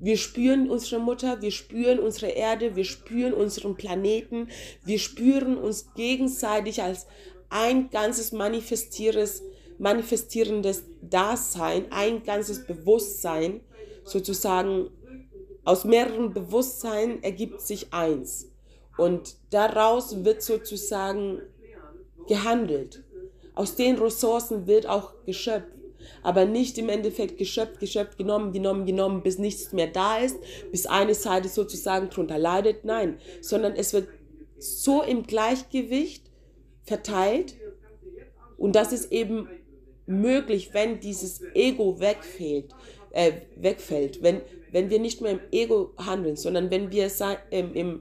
wir 0.05 0.17
spüren 0.17 0.69
unsere 0.69 1.01
Mutter, 1.01 1.43
wir 1.43 1.53
spüren 1.53 2.01
unsere 2.01 2.33
Erde, 2.33 2.75
wir 2.75 2.85
spüren 2.85 3.33
unseren 3.33 3.77
Planeten, 3.77 4.49
wir 4.85 4.99
spüren 4.99 5.57
uns 5.57 5.95
gegenseitig 5.95 6.83
als 6.83 7.07
ein 7.51 7.89
ganzes 7.91 8.33
manifestierendes 8.33 9.45
manifestierendes 9.79 10.85
Dasein, 11.01 11.87
ein 11.91 12.23
ganzes 12.23 12.67
Bewusstsein, 12.67 13.61
sozusagen 14.05 14.91
aus 15.65 15.85
mehreren 15.85 16.33
Bewusstseinen 16.33 17.23
ergibt 17.23 17.61
sich 17.61 17.93
eins. 17.93 18.51
Und 18.97 19.37
daraus 19.51 20.25
wird 20.25 20.43
sozusagen 20.43 21.41
gehandelt. 22.27 23.05
Aus 23.55 23.77
den 23.77 23.99
Ressourcen 23.99 24.67
wird 24.67 24.87
auch 24.87 25.13
geschöpft. 25.25 25.69
Aber 26.23 26.47
nicht 26.47 26.79
im 26.79 26.89
Endeffekt 26.89 27.39
geschöpft, 27.39 27.79
geschöpft, 27.79 28.19
genommen, 28.19 28.53
genommen, 28.53 28.87
genommen, 28.87 29.23
bis 29.23 29.39
nichts 29.39 29.73
mehr 29.73 29.87
da 29.87 30.19
ist, 30.19 30.37
bis 30.73 30.87
eine 30.87 31.15
Seite 31.15 31.49
sozusagen 31.49 32.11
drunter 32.11 32.39
leidet. 32.39 32.85
Nein, 32.85 33.19
sondern 33.41 33.75
es 33.75 33.93
wird 33.93 34.09
so 34.59 35.03
im 35.03 35.23
Gleichgewicht 35.25 36.29
verteilt. 36.83 37.55
Und 38.59 38.75
das 38.75 38.93
ist 38.93 39.13
eben 39.13 39.49
möglich, 40.07 40.71
wenn 40.73 41.01
dieses 41.01 41.43
Ego 41.55 42.01
wegfällt, 42.01 42.75
äh, 43.11 43.33
wegfällt, 43.57 44.23
wenn, 44.23 44.41
wenn 44.71 44.91
wir 44.91 44.99
nicht 44.99 45.21
mehr 45.21 45.33
im 45.33 45.41
Ego 45.51 45.93
handeln, 45.99 46.37
sondern 46.37 46.71
wenn 46.71 46.91
wir 46.91 47.11
ähm, 47.51 47.75
im 47.75 48.01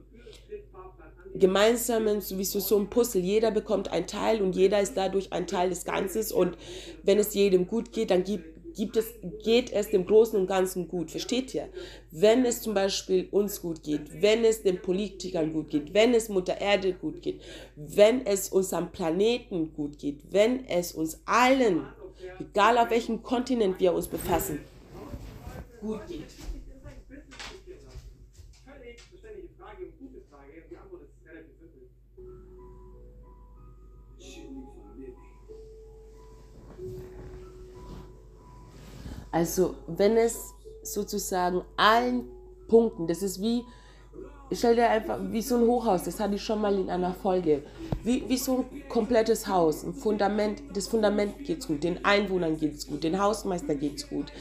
gemeinsamen, 1.34 2.22
sowieso 2.22 2.60
so 2.60 2.78
ein 2.78 2.90
Puzzle, 2.90 3.22
jeder 3.22 3.52
bekommt 3.52 3.92
ein 3.92 4.06
Teil 4.08 4.42
und 4.42 4.56
jeder 4.56 4.82
ist 4.82 4.96
dadurch 4.96 5.32
ein 5.32 5.48
Teil 5.48 5.70
des 5.70 5.86
Ganzen 5.86 6.34
und 6.36 6.58
wenn 7.04 7.20
es 7.20 7.34
jedem 7.34 7.68
gut 7.68 7.94
geht, 7.94 8.12
dann 8.12 8.24
gibt 8.24 8.61
gibt 8.74 8.98
es, 8.98 9.14
geht 9.44 9.72
es 9.72 9.90
dem 9.90 10.06
Großen 10.06 10.40
und 10.40 10.48
Ganzen 10.48 10.88
gut. 10.88 11.12
Versteht 11.12 11.54
ihr? 11.54 11.70
Wenn 12.12 12.46
es 12.46 12.62
zum 12.62 12.74
Beispiel 12.74 13.28
uns 13.32 13.62
gut 13.62 13.84
geht, 13.84 14.22
wenn 14.22 14.44
es 14.44 14.64
den 14.64 14.82
Politikern 14.82 15.54
gut 15.54 15.70
geht, 15.70 15.94
wenn 15.94 16.14
es 16.14 16.30
Mutter 16.30 16.60
Erde 16.60 16.94
gut 16.94 17.22
geht, 17.22 17.42
wenn 17.76 18.26
es 18.26 18.50
unserem 18.50 18.92
Planeten 18.92 19.74
gut 19.74 19.98
geht, 20.00 20.20
wenn 20.30 20.66
es 20.68 20.92
uns 20.94 21.22
allen, 21.26 21.88
egal 22.40 22.78
auf 22.78 22.90
welchem 22.90 23.22
Kontinent 23.24 23.80
wir 23.80 23.94
uns 23.94 24.08
befassen, 24.08 24.60
gut 25.82 26.06
geht. 26.08 26.26
Also 39.32 39.76
wenn 39.88 40.18
es 40.18 40.54
sozusagen 40.84 41.62
allen 41.78 42.28
Punkten, 42.68 43.08
das 43.08 43.22
ist 43.22 43.42
wie, 43.42 43.64
stell 44.52 44.76
dir 44.76 44.90
einfach 44.90 45.20
wie 45.32 45.42
so 45.42 45.56
ein 45.56 45.62
Hochhaus, 45.62 46.04
das 46.04 46.20
hatte 46.20 46.36
ich 46.36 46.44
schon 46.44 46.62
mal 46.62 46.78
in 46.78 46.90
einer 46.90 47.14
Folge, 47.14 47.64
wie, 48.04 48.28
wie 48.28 48.38
so 48.38 48.66
ein 48.72 48.90
komplettes 48.90 49.48
Haus, 49.48 49.84
ein 49.84 49.94
Fundament, 49.94 50.62
das 50.74 50.88
Fundament 50.88 51.46
geht's 51.46 51.68
gut, 51.68 51.84
den 51.84 52.04
Einwohnern 52.04 52.58
geht's 52.58 52.88
gut, 52.88 53.04
den 53.04 53.22
Hausmeister 53.22 53.76
geht's 53.76 54.10
gut. 54.10 54.32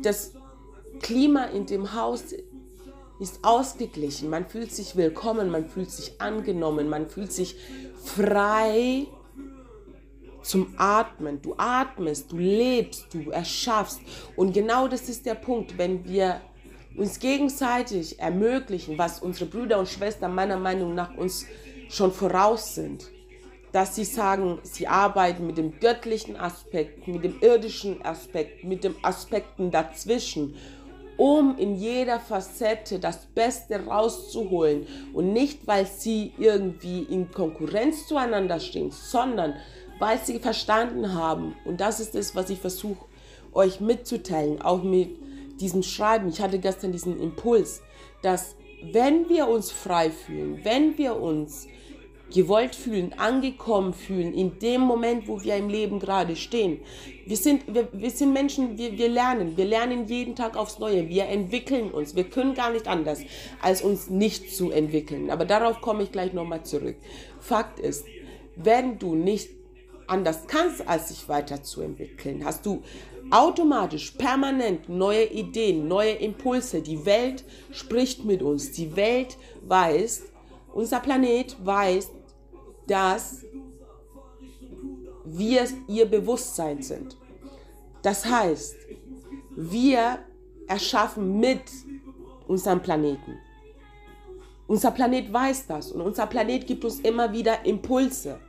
Das 0.00 0.32
Klima 1.00 1.44
in 1.44 1.66
dem 1.66 1.94
Haus 1.94 2.34
ist 3.20 3.38
ausgeglichen, 3.42 4.30
man 4.30 4.46
fühlt 4.46 4.72
sich 4.72 4.96
willkommen, 4.96 5.50
man 5.50 5.68
fühlt 5.68 5.90
sich 5.90 6.20
angenommen, 6.20 6.88
man 6.88 7.08
fühlt 7.08 7.32
sich 7.32 7.56
frei 8.02 9.06
zum 10.42 10.74
Atmen. 10.76 11.40
Du 11.40 11.54
atmest, 11.56 12.32
du 12.32 12.38
lebst, 12.38 13.12
du 13.12 13.30
erschaffst. 13.30 14.00
Und 14.36 14.52
genau 14.52 14.88
das 14.88 15.08
ist 15.08 15.26
der 15.26 15.34
Punkt, 15.34 15.78
wenn 15.78 16.04
wir 16.04 16.40
uns 16.96 17.18
gegenseitig 17.18 18.18
ermöglichen, 18.18 18.98
was 18.98 19.20
unsere 19.20 19.46
Brüder 19.46 19.78
und 19.78 19.88
Schwestern 19.88 20.34
meiner 20.34 20.58
Meinung 20.58 20.94
nach 20.94 21.16
uns 21.16 21.46
schon 21.88 22.12
voraus 22.12 22.74
sind, 22.74 23.10
dass 23.72 23.96
sie 23.96 24.04
sagen, 24.04 24.58
sie 24.62 24.86
arbeiten 24.86 25.46
mit 25.46 25.56
dem 25.56 25.78
göttlichen 25.80 26.36
Aspekt, 26.36 27.08
mit 27.08 27.24
dem 27.24 27.40
irdischen 27.40 28.04
Aspekt, 28.04 28.64
mit 28.64 28.84
den 28.84 28.94
Aspekten 29.02 29.70
dazwischen, 29.70 30.54
um 31.16 31.56
in 31.58 31.76
jeder 31.76 32.20
Facette 32.20 32.98
das 32.98 33.26
Beste 33.26 33.86
rauszuholen 33.86 34.86
und 35.12 35.32
nicht, 35.32 35.66
weil 35.66 35.86
sie 35.86 36.32
irgendwie 36.38 37.02
in 37.02 37.30
Konkurrenz 37.30 38.06
zueinander 38.06 38.60
stehen, 38.60 38.90
sondern 38.90 39.54
weil 39.98 40.18
sie 40.18 40.38
verstanden 40.38 41.14
haben. 41.14 41.54
Und 41.64 41.80
das 41.80 42.00
ist 42.00 42.14
es, 42.14 42.34
was 42.34 42.50
ich 42.50 42.58
versuche 42.58 43.04
euch 43.52 43.80
mitzuteilen, 43.80 44.62
auch 44.62 44.82
mit 44.82 45.10
diesem 45.60 45.82
Schreiben. 45.82 46.28
Ich 46.28 46.40
hatte 46.40 46.58
gestern 46.58 46.92
diesen 46.92 47.20
Impuls, 47.20 47.82
dass 48.22 48.56
wenn 48.92 49.28
wir 49.28 49.48
uns 49.48 49.70
frei 49.70 50.10
fühlen, 50.10 50.60
wenn 50.64 50.98
wir 50.98 51.20
uns 51.20 51.68
gewollt 52.32 52.74
fühlen, 52.74 53.12
angekommen 53.18 53.92
fühlen, 53.92 54.32
in 54.34 54.58
dem 54.58 54.80
Moment, 54.80 55.28
wo 55.28 55.42
wir 55.42 55.56
im 55.56 55.68
Leben 55.68 55.98
gerade 55.98 56.34
stehen. 56.34 56.80
Wir 57.26 57.36
sind, 57.36 57.62
wir, 57.72 57.88
wir 57.92 58.10
sind 58.10 58.32
Menschen, 58.32 58.78
wir, 58.78 58.96
wir 58.96 59.08
lernen, 59.08 59.56
wir 59.56 59.66
lernen 59.66 60.06
jeden 60.06 60.34
Tag 60.34 60.56
aufs 60.56 60.78
Neue, 60.78 61.08
wir 61.08 61.26
entwickeln 61.26 61.90
uns, 61.90 62.16
wir 62.16 62.24
können 62.24 62.54
gar 62.54 62.72
nicht 62.72 62.88
anders, 62.88 63.20
als 63.60 63.82
uns 63.82 64.08
nicht 64.08 64.54
zu 64.54 64.70
entwickeln. 64.70 65.30
Aber 65.30 65.44
darauf 65.44 65.80
komme 65.80 66.02
ich 66.02 66.12
gleich 66.12 66.32
nochmal 66.32 66.64
zurück. 66.64 66.96
Fakt 67.38 67.78
ist, 67.78 68.06
wenn 68.56 68.98
du 68.98 69.14
nicht 69.14 69.50
anders 70.12 70.46
kannst, 70.46 70.86
als 70.86 71.08
sich 71.08 71.28
weiterzuentwickeln, 71.28 72.44
hast 72.44 72.66
du 72.66 72.82
automatisch, 73.30 74.12
permanent 74.12 74.88
neue 74.88 75.24
Ideen, 75.24 75.88
neue 75.88 76.12
Impulse. 76.12 76.82
Die 76.82 77.04
Welt 77.06 77.44
spricht 77.70 78.24
mit 78.24 78.42
uns. 78.42 78.72
Die 78.72 78.94
Welt 78.94 79.38
weiß, 79.62 80.24
unser 80.74 81.00
Planet 81.00 81.56
weiß, 81.64 82.10
dass 82.86 83.44
wir 85.24 85.66
ihr 85.88 86.06
Bewusstsein 86.06 86.82
sind. 86.82 87.16
Das 88.02 88.26
heißt, 88.26 88.76
wir 89.56 90.18
erschaffen 90.66 91.38
mit 91.38 91.62
unserem 92.48 92.82
Planeten. 92.82 93.38
Unser 94.66 94.90
Planet 94.90 95.32
weiß 95.32 95.66
das 95.66 95.92
und 95.92 96.00
unser 96.00 96.26
Planet 96.26 96.66
gibt 96.66 96.84
uns 96.84 97.00
immer 97.00 97.32
wieder 97.32 97.64
Impulse, 97.64 98.40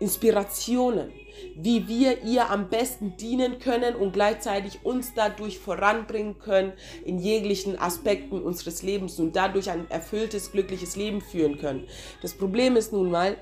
Inspirationen, 0.00 1.12
wie 1.54 1.86
wir 1.86 2.22
ihr 2.22 2.50
am 2.50 2.68
besten 2.68 3.16
dienen 3.16 3.58
können 3.58 3.94
und 3.94 4.12
gleichzeitig 4.12 4.80
uns 4.82 5.12
dadurch 5.14 5.58
voranbringen 5.58 6.38
können 6.38 6.72
in 7.04 7.18
jeglichen 7.18 7.78
Aspekten 7.78 8.42
unseres 8.42 8.82
Lebens 8.82 9.20
und 9.20 9.36
dadurch 9.36 9.70
ein 9.70 9.88
erfülltes, 9.90 10.52
glückliches 10.52 10.96
Leben 10.96 11.20
führen 11.20 11.58
können. 11.58 11.86
Das 12.22 12.32
Problem 12.34 12.76
ist 12.76 12.92
nun 12.92 13.10
mal, 13.10 13.36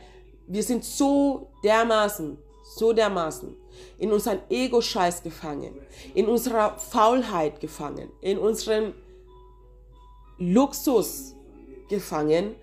wir 0.48 0.62
sind 0.62 0.84
so 0.84 1.50
dermaßen, 1.62 2.38
so 2.76 2.92
dermaßen 2.92 3.56
in 3.98 4.12
unseren 4.12 4.40
Ego-Scheiß 4.50 5.22
gefangen, 5.22 5.74
in 6.14 6.26
unserer 6.26 6.76
Faulheit 6.76 7.60
gefangen, 7.60 8.10
in 8.20 8.38
unserem 8.38 8.94
Luxus 10.38 11.34
gefangen, 11.88 12.56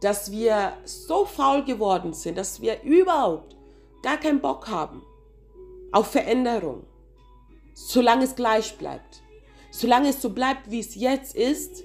dass 0.00 0.30
wir 0.30 0.74
so 0.84 1.24
faul 1.24 1.64
geworden 1.64 2.12
sind, 2.12 2.38
dass 2.38 2.60
wir 2.60 2.82
überhaupt 2.82 3.56
gar 4.02 4.16
keinen 4.16 4.40
Bock 4.40 4.68
haben 4.68 5.02
auf 5.92 6.08
Veränderung, 6.08 6.84
solange 7.74 8.24
es 8.24 8.34
gleich 8.34 8.76
bleibt. 8.78 9.22
Solange 9.70 10.08
es 10.08 10.20
so 10.20 10.30
bleibt, 10.30 10.70
wie 10.70 10.80
es 10.80 10.94
jetzt 10.94 11.36
ist, 11.36 11.84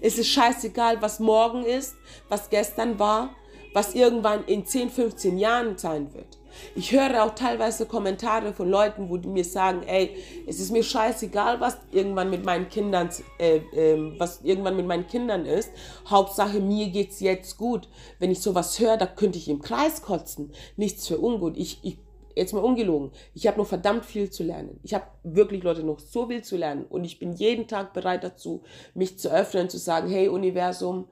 ist 0.00 0.18
es 0.18 0.26
scheißegal, 0.28 1.02
was 1.02 1.20
morgen 1.20 1.64
ist, 1.64 1.96
was 2.28 2.48
gestern 2.48 2.98
war, 2.98 3.34
was 3.74 3.94
irgendwann 3.94 4.44
in 4.44 4.64
10, 4.64 4.90
15 4.90 5.38
Jahren 5.38 5.76
sein 5.76 6.14
wird. 6.14 6.38
Ich 6.74 6.92
höre 6.92 7.24
auch 7.24 7.34
teilweise 7.34 7.86
Kommentare 7.86 8.52
von 8.52 8.68
Leuten, 8.68 9.08
wo 9.08 9.16
die 9.16 9.28
mir 9.28 9.44
sagen, 9.44 9.82
ey, 9.86 10.16
es 10.46 10.60
ist 10.60 10.72
mir 10.72 10.82
scheißegal, 10.82 11.60
was 11.60 11.78
irgendwann 11.92 12.30
mit 12.30 12.44
meinen 12.44 12.68
Kindern, 12.68 13.10
äh, 13.38 13.56
äh, 13.56 14.18
was 14.18 14.40
irgendwann 14.42 14.76
mit 14.76 14.86
meinen 14.86 15.06
Kindern 15.06 15.46
ist. 15.46 15.70
Hauptsache 16.08 16.60
mir 16.60 16.88
geht's 16.88 17.20
jetzt 17.20 17.56
gut. 17.56 17.88
Wenn 18.18 18.30
ich 18.30 18.40
sowas 18.40 18.78
höre, 18.78 18.96
da 18.96 19.06
könnte 19.06 19.38
ich 19.38 19.48
im 19.48 19.62
Kreis 19.62 20.02
kotzen. 20.02 20.52
Nichts 20.76 21.06
für 21.06 21.18
ungut. 21.18 21.56
Ich, 21.56 21.80
ich 21.82 21.98
jetzt 22.36 22.52
mal 22.52 22.62
ungelogen, 22.62 23.10
ich 23.34 23.46
habe 23.46 23.58
noch 23.58 23.66
verdammt 23.66 24.04
viel 24.04 24.30
zu 24.30 24.44
lernen. 24.44 24.78
Ich 24.82 24.94
habe 24.94 25.06
wirklich, 25.24 25.62
Leute, 25.62 25.82
noch 25.82 25.98
so 25.98 26.28
viel 26.28 26.44
zu 26.44 26.56
lernen. 26.56 26.84
Und 26.84 27.04
ich 27.04 27.18
bin 27.18 27.32
jeden 27.32 27.66
Tag 27.66 27.94
bereit 27.94 28.22
dazu, 28.22 28.62
mich 28.94 29.18
zu 29.18 29.32
öffnen, 29.32 29.70
zu 29.70 29.78
sagen, 29.78 30.08
hey 30.08 30.28
Universum, 30.28 31.08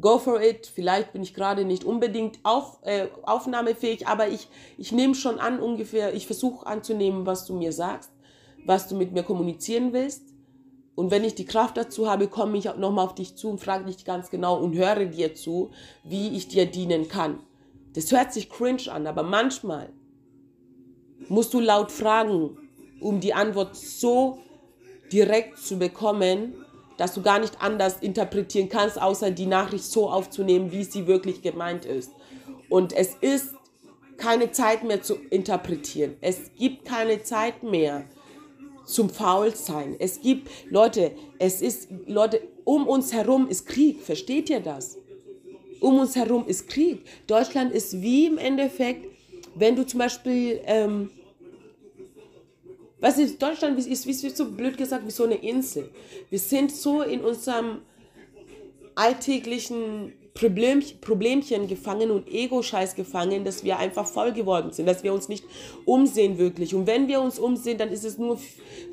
go 0.00 0.18
for 0.18 0.40
it. 0.40 0.66
Vielleicht 0.66 1.12
bin 1.12 1.22
ich 1.22 1.34
gerade 1.34 1.64
nicht 1.64 1.84
unbedingt 1.84 2.38
auf, 2.42 2.78
äh, 2.82 3.08
aufnahmefähig, 3.22 4.06
aber 4.06 4.28
ich, 4.28 4.48
ich 4.76 4.92
nehme 4.92 5.14
schon 5.14 5.38
an 5.38 5.60
ungefähr, 5.60 6.14
ich 6.14 6.26
versuche 6.26 6.66
anzunehmen, 6.66 7.26
was 7.26 7.46
du 7.46 7.54
mir 7.54 7.72
sagst, 7.72 8.10
was 8.64 8.88
du 8.88 8.96
mit 8.96 9.12
mir 9.12 9.22
kommunizieren 9.22 9.92
willst. 9.92 10.22
Und 10.94 11.10
wenn 11.10 11.24
ich 11.24 11.34
die 11.34 11.44
Kraft 11.44 11.76
dazu 11.76 12.08
habe, 12.08 12.28
komme 12.28 12.56
ich 12.56 12.64
nochmal 12.64 13.06
auf 13.06 13.14
dich 13.14 13.36
zu 13.36 13.50
und 13.50 13.60
frage 13.60 13.86
dich 13.86 14.04
ganz 14.04 14.30
genau 14.30 14.58
und 14.58 14.76
höre 14.76 15.06
dir 15.06 15.34
zu, 15.34 15.70
wie 16.04 16.36
ich 16.36 16.48
dir 16.48 16.66
dienen 16.66 17.08
kann. 17.08 17.40
Das 17.94 18.12
hört 18.12 18.32
sich 18.32 18.48
cringe 18.48 18.90
an, 18.90 19.06
aber 19.06 19.22
manchmal 19.22 19.92
musst 21.28 21.52
du 21.54 21.60
laut 21.60 21.90
fragen, 21.90 22.56
um 23.00 23.20
die 23.20 23.34
Antwort 23.34 23.76
so 23.76 24.38
direkt 25.12 25.58
zu 25.58 25.78
bekommen, 25.78 26.63
dass 26.96 27.14
du 27.14 27.22
gar 27.22 27.38
nicht 27.38 27.60
anders 27.60 27.98
interpretieren 28.00 28.68
kannst, 28.68 29.00
außer 29.00 29.30
die 29.30 29.46
Nachricht 29.46 29.84
so 29.84 30.08
aufzunehmen, 30.08 30.72
wie 30.72 30.84
sie 30.84 31.06
wirklich 31.06 31.42
gemeint 31.42 31.84
ist. 31.84 32.12
Und 32.68 32.92
es 32.92 33.14
ist 33.20 33.54
keine 34.16 34.52
Zeit 34.52 34.84
mehr 34.84 35.02
zu 35.02 35.16
interpretieren. 35.30 36.16
Es 36.20 36.54
gibt 36.56 36.84
keine 36.84 37.22
Zeit 37.22 37.62
mehr 37.62 38.04
zum 38.84 39.10
Faulsein. 39.10 39.96
Es 39.98 40.20
gibt, 40.20 40.48
Leute, 40.70 41.12
es 41.38 41.62
ist, 41.62 41.88
Leute, 42.06 42.40
um 42.64 42.86
uns 42.86 43.12
herum 43.12 43.48
ist 43.48 43.66
Krieg. 43.66 44.02
Versteht 44.02 44.50
ihr 44.50 44.60
das? 44.60 44.98
Um 45.80 45.98
uns 45.98 46.16
herum 46.16 46.46
ist 46.46 46.68
Krieg. 46.68 47.04
Deutschland 47.26 47.72
ist 47.72 48.00
wie 48.00 48.26
im 48.26 48.38
Endeffekt, 48.38 49.06
wenn 49.54 49.76
du 49.76 49.86
zum 49.86 49.98
Beispiel, 49.98 50.60
ähm, 50.64 51.10
was 53.04 53.18
ist, 53.18 53.42
Deutschland 53.42 53.78
ist, 53.78 53.86
ist, 53.86 54.06
ist 54.06 54.36
so 54.38 54.50
blöd 54.50 54.78
gesagt, 54.78 55.06
wie 55.06 55.10
so 55.10 55.24
eine 55.24 55.34
Insel. 55.34 55.90
Wir 56.30 56.38
sind 56.38 56.72
so 56.72 57.02
in 57.02 57.20
unserem 57.20 57.82
alltäglichen 58.94 60.14
Problem, 60.36 60.82
Problemchen 61.00 61.68
gefangen 61.68 62.10
und 62.10 62.26
Ego-Scheiß 62.26 62.96
gefangen, 62.96 63.44
dass 63.44 63.62
wir 63.62 63.78
einfach 63.78 64.04
voll 64.04 64.32
geworden 64.32 64.72
sind, 64.72 64.86
dass 64.86 65.04
wir 65.04 65.14
uns 65.14 65.28
nicht 65.28 65.44
umsehen 65.84 66.38
wirklich. 66.38 66.74
Und 66.74 66.88
wenn 66.88 67.06
wir 67.06 67.20
uns 67.20 67.38
umsehen, 67.38 67.78
dann 67.78 67.90
ist 67.90 68.04
es 68.04 68.18
nur 68.18 68.40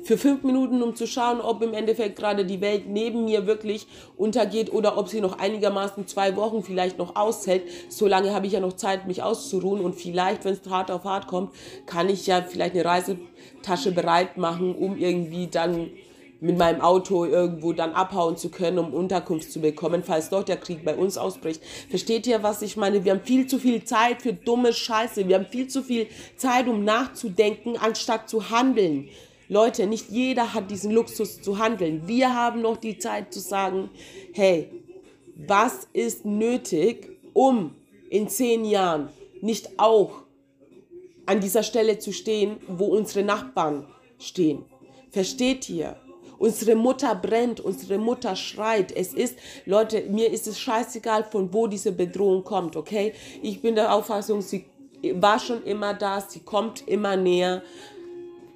für 0.04 0.16
fünf 0.16 0.44
Minuten, 0.44 0.80
um 0.84 0.94
zu 0.94 1.04
schauen, 1.04 1.40
ob 1.40 1.60
im 1.62 1.74
Endeffekt 1.74 2.14
gerade 2.14 2.46
die 2.46 2.60
Welt 2.60 2.84
neben 2.86 3.24
mir 3.24 3.48
wirklich 3.48 3.88
untergeht 4.16 4.72
oder 4.72 4.96
ob 4.96 5.08
sie 5.08 5.20
noch 5.20 5.36
einigermaßen 5.36 6.06
zwei 6.06 6.36
Wochen 6.36 6.62
vielleicht 6.62 6.98
noch 6.98 7.16
aushält. 7.16 7.64
Solange 7.88 8.32
habe 8.32 8.46
ich 8.46 8.52
ja 8.52 8.60
noch 8.60 8.74
Zeit, 8.74 9.08
mich 9.08 9.24
auszuruhen 9.24 9.80
und 9.80 9.96
vielleicht, 9.96 10.44
wenn 10.44 10.52
es 10.52 10.70
hart 10.70 10.92
auf 10.92 11.02
hart 11.02 11.26
kommt, 11.26 11.50
kann 11.86 12.08
ich 12.08 12.28
ja 12.28 12.40
vielleicht 12.42 12.76
eine 12.76 12.84
Reisetasche 12.84 13.90
bereit 13.90 14.36
machen, 14.36 14.76
um 14.76 14.96
irgendwie 14.96 15.48
dann 15.48 15.90
mit 16.42 16.58
meinem 16.58 16.80
Auto 16.80 17.24
irgendwo 17.24 17.72
dann 17.72 17.92
abhauen 17.92 18.36
zu 18.36 18.50
können, 18.50 18.78
um 18.78 18.92
Unterkunft 18.92 19.52
zu 19.52 19.60
bekommen, 19.60 20.02
falls 20.02 20.28
dort 20.28 20.48
der 20.48 20.56
Krieg 20.56 20.84
bei 20.84 20.96
uns 20.96 21.16
ausbricht. 21.16 21.62
Versteht 21.88 22.26
ihr, 22.26 22.42
was 22.42 22.62
ich 22.62 22.76
meine? 22.76 23.04
Wir 23.04 23.12
haben 23.12 23.22
viel 23.22 23.46
zu 23.46 23.60
viel 23.60 23.84
Zeit 23.84 24.22
für 24.22 24.32
dumme 24.32 24.72
Scheiße. 24.72 25.28
Wir 25.28 25.36
haben 25.36 25.46
viel 25.46 25.68
zu 25.68 25.82
viel 25.82 26.08
Zeit, 26.36 26.66
um 26.66 26.82
nachzudenken, 26.84 27.76
anstatt 27.76 28.28
zu 28.28 28.50
handeln. 28.50 29.08
Leute, 29.48 29.86
nicht 29.86 30.10
jeder 30.10 30.52
hat 30.52 30.68
diesen 30.70 30.90
Luxus 30.90 31.40
zu 31.40 31.58
handeln. 31.58 32.08
Wir 32.08 32.34
haben 32.34 32.60
noch 32.60 32.76
die 32.76 32.98
Zeit 32.98 33.32
zu 33.32 33.38
sagen, 33.38 33.88
hey, 34.32 34.68
was 35.36 35.86
ist 35.92 36.24
nötig, 36.24 37.08
um 37.34 37.76
in 38.10 38.28
zehn 38.28 38.64
Jahren 38.64 39.10
nicht 39.42 39.78
auch 39.78 40.22
an 41.24 41.40
dieser 41.40 41.62
Stelle 41.62 42.00
zu 42.00 42.12
stehen, 42.12 42.56
wo 42.66 42.86
unsere 42.86 43.24
Nachbarn 43.24 43.86
stehen. 44.18 44.64
Versteht 45.10 45.70
ihr? 45.70 45.96
Unsere 46.42 46.74
Mutter 46.74 47.14
brennt, 47.14 47.60
unsere 47.60 47.98
Mutter 47.98 48.34
schreit. 48.34 48.90
Es 48.90 49.14
ist, 49.14 49.38
Leute, 49.64 50.00
mir 50.08 50.28
ist 50.28 50.48
es 50.48 50.58
scheißegal, 50.58 51.22
von 51.22 51.54
wo 51.54 51.68
diese 51.68 51.92
Bedrohung 51.92 52.42
kommt, 52.42 52.74
okay? 52.74 53.12
Ich 53.42 53.62
bin 53.62 53.76
der 53.76 53.94
Auffassung, 53.94 54.42
sie 54.42 54.64
war 55.14 55.38
schon 55.38 55.62
immer 55.62 55.94
da, 55.94 56.20
sie 56.20 56.40
kommt 56.40 56.88
immer 56.88 57.14
näher 57.16 57.62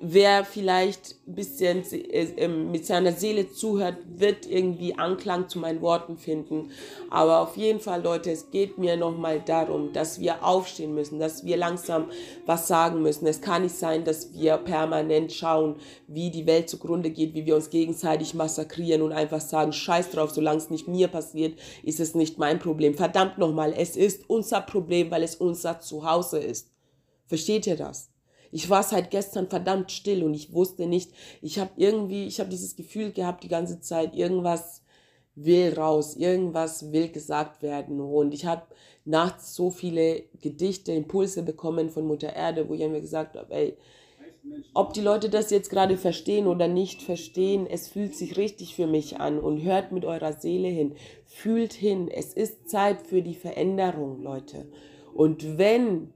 wer 0.01 0.45
vielleicht 0.45 1.17
ein 1.27 1.35
bisschen 1.35 1.83
äh, 1.91 2.29
ähm, 2.37 2.71
mit 2.71 2.87
seiner 2.87 3.13
Seele 3.13 3.51
zuhört, 3.51 3.97
wird 4.07 4.47
irgendwie 4.47 4.99
Anklang 4.99 5.49
zu 5.49 5.59
meinen 5.59 5.81
Worten 5.81 6.19
finden. 6.19 6.71
Aber 7.11 7.41
auf 7.41 7.57
jeden 7.57 7.81
Fall, 7.81 8.03
Leute, 8.03 8.31
es 8.31 8.51
geht 8.51 8.79
mir 8.79 8.97
nochmal 8.97 9.41
darum, 9.41 9.93
dass 9.93 10.21
wir 10.21 10.45
aufstehen 10.45 10.95
müssen, 10.95 11.19
dass 11.19 11.45
wir 11.45 11.57
langsam 11.57 12.11
was 12.45 12.69
sagen 12.69 13.03
müssen. 13.03 13.27
Es 13.27 13.41
kann 13.41 13.63
nicht 13.63 13.75
sein, 13.75 14.05
dass 14.05 14.35
wir 14.35 14.59
permanent 14.59 15.33
schauen, 15.33 15.77
wie 16.07 16.31
die 16.31 16.47
Welt 16.47 16.69
zugrunde 16.69 17.11
geht, 17.11 17.35
wie 17.35 17.47
wir 17.47 17.57
uns 17.57 17.71
gegenseitig 17.71 18.35
massakrieren 18.35 19.03
und 19.03 19.13
einfach 19.13 19.41
sagen, 19.41 19.73
scheiß 19.73 20.11
drauf, 20.11 20.31
solange 20.31 20.59
es 20.59 20.71
nicht 20.71 20.89
mir 20.89 21.09
passiert, 21.09 21.59
ist 21.83 22.01
es 22.01 22.15
nicht 22.15 22.39
mein 22.39 22.59
Problem. 22.59 22.95
Verdammt 22.95 23.39
nochmal, 23.39 23.73
es 23.77 23.97
ist 23.97 24.29
unser 24.29 24.61
Problem, 24.61 25.11
weil 25.11 25.23
es 25.23 25.37
unser 25.37 25.81
Zuhause 25.81 26.39
ist. 26.39 26.71
Versteht 27.27 27.67
ihr 27.67 27.77
das? 27.77 28.11
Ich 28.53 28.71
war 28.71 28.83
seit 28.83 29.11
gestern 29.11 29.49
verdammt 29.49 29.93
still 29.93 30.25
und 30.25 30.35
ich 30.35 30.53
wusste 30.53 30.87
nicht, 30.87 31.13
ich 31.43 31.59
habe 31.59 31.71
irgendwie, 31.77 32.27
ich 32.27 32.41
habe 32.41 32.51
dieses 32.51 32.77
Gefühl 32.77 33.13
gehabt 33.13 33.45
die 33.45 33.49
ganze 33.49 33.81
Zeit, 33.81 34.15
irgendwas 34.15 34.83
will 35.35 35.75
raus, 35.75 36.17
irgendwas 36.17 36.93
will 36.93 37.09
gesagt 37.09 37.63
werden. 37.63 38.01
Und 38.01 38.33
ich 38.33 38.47
habe 38.47 38.63
nachts 39.05 39.55
so 39.55 39.71
viele 39.71 40.25
Gedichte, 40.41 40.93
Impulse 40.93 41.43
bekommen 41.43 41.91
von 41.91 42.07
Mutter 42.07 42.35
Erde, 42.35 42.69
wo 42.69 42.75
ich 42.75 42.81
mir 42.81 43.01
gesagt 43.01 43.37
habe, 43.37 43.55
ey, 43.55 43.77
ob 44.75 44.93
die 44.93 45.01
Leute 45.01 45.29
das 45.29 45.51
jetzt 45.51 45.71
gerade 45.71 45.97
verstehen 45.97 46.47
oder 46.47 46.69
nicht 46.69 47.03
verstehen, 47.03 47.67
es 47.67 47.89
fühlt 47.89 48.15
sich 48.15 48.37
richtig 48.37 48.75
für 48.75 48.87
mich 48.87 49.21
an 49.21 49.39
und 49.39 49.63
hört 49.63 49.93
mit 49.93 50.05
eurer 50.05 50.35
Seele 50.35 50.69
hin, 50.69 50.95
fühlt 51.27 51.73
hin. 51.73 52.09
Es 52.09 52.33
ist 52.33 52.69
Zeit 52.69 53.03
für 53.03 53.23
die 53.23 53.35
Veränderung, 53.35 54.23
Leute. 54.23 54.67
Und 55.15 55.59
wenn 55.59 56.13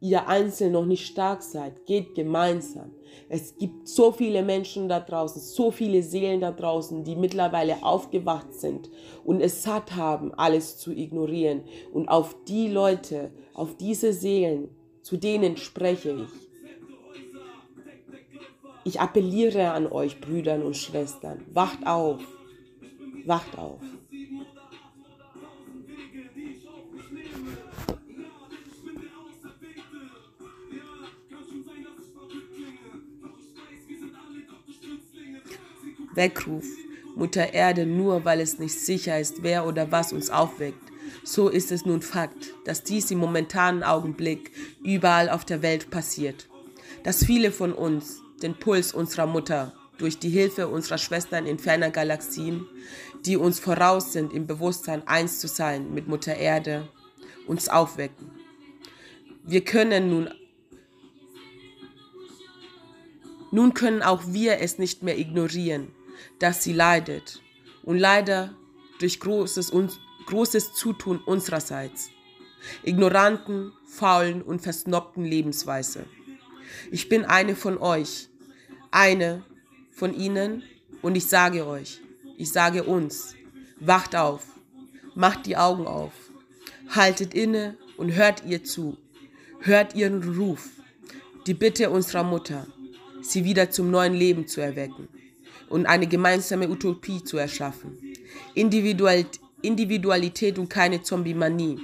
ihr 0.00 0.28
einzeln 0.28 0.72
noch 0.72 0.84
nicht 0.84 1.06
stark 1.06 1.42
seid, 1.42 1.86
geht 1.86 2.14
gemeinsam. 2.14 2.92
Es 3.28 3.56
gibt 3.56 3.88
so 3.88 4.12
viele 4.12 4.42
Menschen 4.42 4.88
da 4.88 5.00
draußen, 5.00 5.40
so 5.40 5.70
viele 5.70 6.02
Seelen 6.02 6.40
da 6.40 6.52
draußen, 6.52 7.04
die 7.04 7.16
mittlerweile 7.16 7.82
aufgewacht 7.82 8.52
sind 8.52 8.90
und 9.24 9.40
es 9.40 9.62
satt 9.62 9.96
haben, 9.96 10.34
alles 10.34 10.76
zu 10.76 10.92
ignorieren. 10.92 11.62
Und 11.92 12.08
auf 12.08 12.36
die 12.46 12.68
Leute, 12.68 13.30
auf 13.54 13.76
diese 13.76 14.12
Seelen, 14.12 14.68
zu 15.02 15.16
denen 15.16 15.56
spreche 15.56 16.24
ich. 16.24 16.44
Ich 18.86 19.00
appelliere 19.00 19.70
an 19.70 19.86
euch, 19.86 20.20
Brüdern 20.20 20.62
und 20.62 20.76
Schwestern, 20.76 21.42
wacht 21.52 21.86
auf, 21.86 22.20
wacht 23.24 23.58
auf. 23.58 23.80
Weckruf, 36.16 36.64
Mutter 37.16 37.54
Erde, 37.54 37.86
nur 37.86 38.24
weil 38.24 38.40
es 38.40 38.58
nicht 38.58 38.78
sicher 38.78 39.18
ist, 39.18 39.42
wer 39.42 39.66
oder 39.66 39.92
was 39.92 40.12
uns 40.12 40.30
aufweckt. 40.30 40.82
So 41.22 41.48
ist 41.48 41.70
es 41.70 41.84
nun 41.84 42.02
Fakt, 42.02 42.54
dass 42.64 42.82
dies 42.82 43.10
im 43.10 43.18
momentanen 43.18 43.82
Augenblick 43.82 44.50
überall 44.82 45.28
auf 45.30 45.44
der 45.44 45.62
Welt 45.62 45.90
passiert. 45.90 46.48
Dass 47.02 47.24
viele 47.24 47.52
von 47.52 47.72
uns 47.72 48.20
den 48.42 48.54
Puls 48.54 48.92
unserer 48.92 49.26
Mutter 49.26 49.72
durch 49.98 50.18
die 50.18 50.28
Hilfe 50.28 50.68
unserer 50.68 50.98
Schwestern 50.98 51.46
in 51.46 51.58
ferner 51.58 51.90
Galaxien, 51.90 52.66
die 53.24 53.36
uns 53.36 53.60
voraus 53.60 54.12
sind, 54.12 54.32
im 54.32 54.46
Bewusstsein 54.46 55.06
eins 55.06 55.38
zu 55.38 55.48
sein 55.48 55.94
mit 55.94 56.08
Mutter 56.08 56.36
Erde, 56.36 56.88
uns 57.46 57.68
aufwecken. 57.68 58.30
Wir 59.44 59.64
können 59.64 60.10
nun 60.10 60.28
nun 63.50 63.72
können 63.72 64.02
auch 64.02 64.22
wir 64.26 64.58
es 64.58 64.78
nicht 64.78 65.04
mehr 65.04 65.16
ignorieren, 65.16 65.92
dass 66.38 66.62
sie 66.62 66.72
leidet. 66.72 67.40
Und 67.82 67.98
leider 67.98 68.54
durch 68.98 69.20
großes, 69.20 69.72
großes 70.26 70.74
Zutun 70.74 71.18
unsererseits, 71.18 72.10
ignoranten, 72.82 73.72
faulen 73.86 74.42
und 74.42 74.60
versnobten 74.60 75.24
Lebensweise. 75.24 76.06
Ich 76.90 77.08
bin 77.08 77.24
eine 77.24 77.56
von 77.56 77.78
euch, 77.78 78.28
eine 78.90 79.44
von 79.90 80.14
ihnen. 80.14 80.62
Und 81.02 81.16
ich 81.16 81.26
sage 81.26 81.66
euch, 81.66 82.00
ich 82.38 82.50
sage 82.50 82.84
uns, 82.84 83.34
wacht 83.78 84.16
auf, 84.16 84.42
macht 85.14 85.44
die 85.46 85.56
Augen 85.56 85.86
auf, 85.86 86.12
haltet 86.88 87.34
inne 87.34 87.76
und 87.98 88.14
hört 88.14 88.44
ihr 88.46 88.64
zu, 88.64 88.96
hört 89.60 89.94
ihren 89.94 90.36
Ruf, 90.36 90.70
die 91.46 91.52
Bitte 91.52 91.90
unserer 91.90 92.22
Mutter, 92.22 92.66
sie 93.20 93.44
wieder 93.44 93.70
zum 93.70 93.90
neuen 93.90 94.14
Leben 94.14 94.46
zu 94.46 94.62
erwecken 94.62 95.08
und 95.74 95.86
eine 95.86 96.06
gemeinsame 96.06 96.68
Utopie 96.68 97.24
zu 97.24 97.36
erschaffen. 97.36 97.98
Individualität 98.54 100.56
und 100.56 100.68
keine 100.68 101.02
Zombie-Manie. 101.02 101.80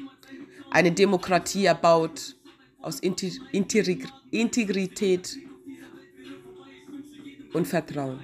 Eine 0.71 0.93
Demokratie 0.93 1.65
erbaut 1.65 2.37
aus 2.81 3.01
Integrität 4.31 5.39
und 7.53 7.67
Vertrauen. 7.67 8.21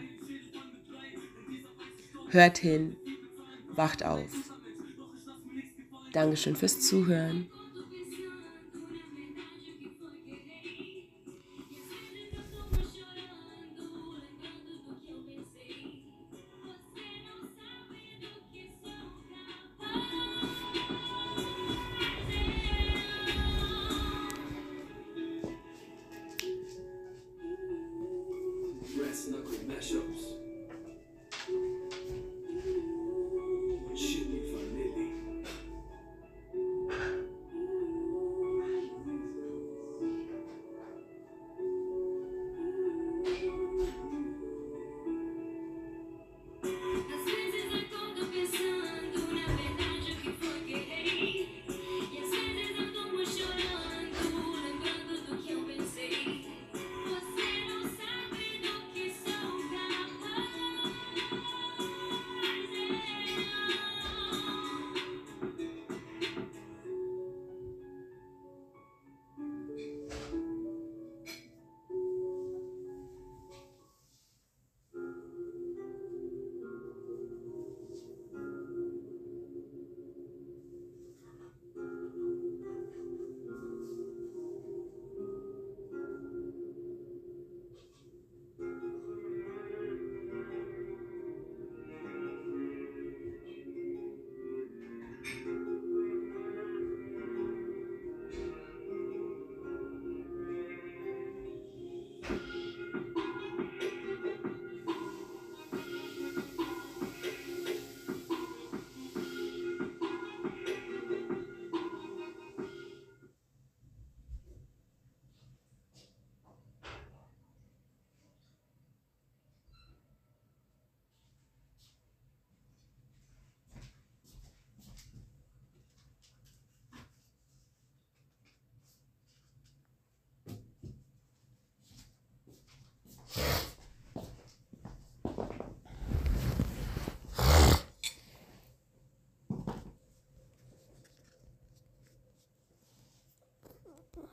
Hört 2.28 2.58
hin, 2.58 2.94
wacht 3.74 4.04
auf. 4.04 4.30
Dankeschön 6.12 6.54
fürs 6.54 6.80
Zuhören. 6.80 7.48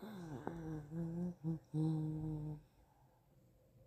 Mm-hmm. 0.04 2.13